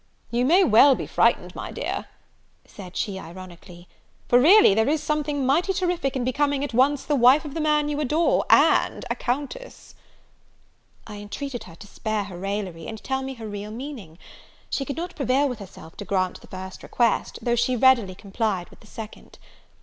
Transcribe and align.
"You 0.31 0.45
may 0.45 0.63
well 0.63 0.95
be 0.95 1.05
frightened, 1.05 1.53
my 1.53 1.71
dear," 1.71 2.07
said 2.65 2.97
she, 2.97 3.19
ironically; 3.19 3.87
"for 4.27 4.39
really 4.39 4.73
there 4.73 4.89
is 4.89 5.03
something 5.03 5.45
mighty 5.45 5.73
terrific 5.73 6.15
in 6.15 6.23
becoming, 6.23 6.63
at 6.63 6.73
once, 6.73 7.05
the 7.05 7.13
wife 7.15 7.45
of 7.45 7.53
the 7.53 7.61
man 7.61 7.87
you 7.87 7.99
adore, 7.99 8.43
and 8.49 9.05
a 9.11 9.15
Countess!" 9.15 9.93
I 11.05 11.17
entreated 11.17 11.65
her 11.65 11.75
to 11.75 11.85
spare 11.85 12.23
her 12.23 12.39
raillery, 12.39 12.87
and 12.87 12.97
tell 13.03 13.21
me 13.21 13.35
her 13.35 13.47
real 13.47 13.69
meaning. 13.69 14.17
She 14.71 14.85
could 14.85 14.97
not 14.97 15.15
prevail 15.15 15.47
with 15.47 15.59
herself 15.59 15.95
to 15.97 16.03
grant 16.05 16.41
the 16.41 16.47
first 16.47 16.81
request, 16.81 17.37
though 17.43 17.53
she 17.55 17.75
readily 17.75 18.15
complied 18.15 18.69
with 18.71 18.79
the 18.79 18.87
second. 18.87 19.37